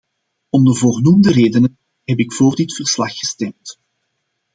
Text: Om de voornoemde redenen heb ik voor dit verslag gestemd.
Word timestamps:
Om 0.49 0.63
de 0.63 0.75
voornoemde 0.75 1.31
redenen 1.31 1.77
heb 2.03 2.19
ik 2.19 2.33
voor 2.33 2.55
dit 2.55 2.73
verslag 2.73 3.17
gestemd. 3.17 3.79